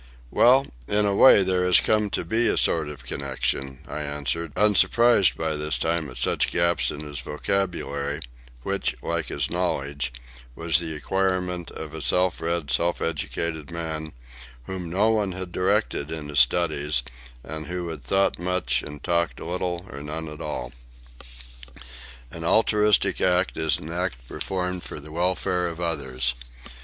[0.31, 4.51] "Well, in a way there has come to be a sort of connection," I answered
[4.55, 8.21] unsurprised by this time at such gaps in his vocabulary,
[8.63, 10.11] which, like his knowledge,
[10.55, 14.13] was the acquirement of a self read, self educated man,
[14.63, 17.03] whom no one had directed in his studies,
[17.43, 20.71] and who had thought much and talked little or not at all.
[22.31, 26.33] "An altruistic act is an act performed for the welfare of others.